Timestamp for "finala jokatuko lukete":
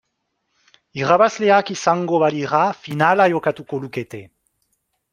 2.87-4.27